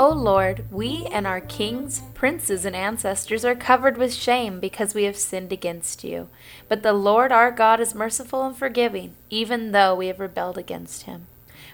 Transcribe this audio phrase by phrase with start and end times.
[0.00, 5.04] O Lord, we and our kings, princes, and ancestors are covered with shame because we
[5.04, 6.30] have sinned against you.
[6.70, 11.02] But the Lord our God is merciful and forgiving, even though we have rebelled against
[11.02, 11.26] him.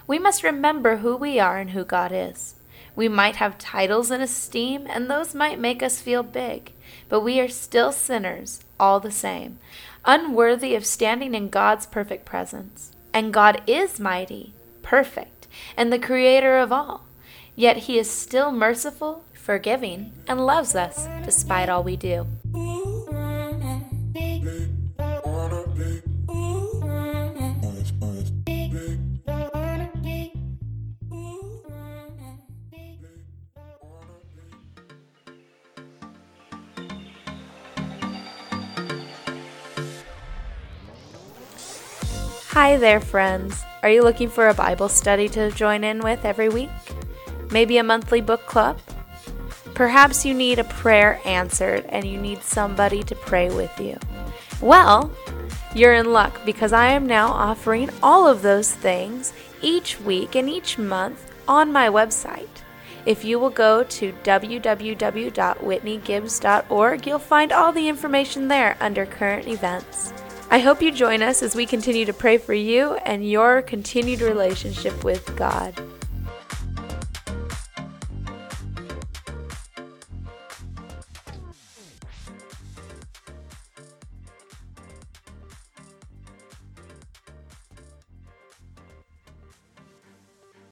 [0.07, 2.55] We must remember who we are and who God is.
[2.97, 6.73] We might have titles and esteem, and those might make us feel big,
[7.07, 9.57] but we are still sinners, all the same,
[10.03, 12.91] unworthy of standing in God's perfect presence.
[13.13, 14.51] And God is mighty,
[14.83, 15.47] perfect,
[15.77, 17.06] and the creator of all.
[17.59, 22.27] Yet he is still merciful, forgiving, and loves us despite all we do.
[42.51, 43.63] Hi there, friends.
[43.81, 46.69] Are you looking for a Bible study to join in with every week?
[47.51, 48.79] Maybe a monthly book club?
[49.73, 53.97] Perhaps you need a prayer answered and you need somebody to pray with you.
[54.61, 55.11] Well,
[55.75, 60.49] you're in luck because I am now offering all of those things each week and
[60.49, 62.47] each month on my website.
[63.05, 70.11] If you will go to www.whitneygibbs.org, you'll find all the information there under current events.
[70.49, 74.21] I hope you join us as we continue to pray for you and your continued
[74.21, 75.73] relationship with God.